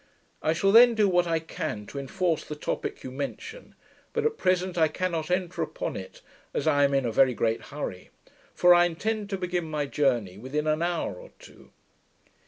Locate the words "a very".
7.05-7.35